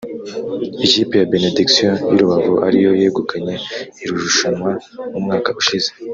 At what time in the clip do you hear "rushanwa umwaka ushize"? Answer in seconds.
4.21-5.89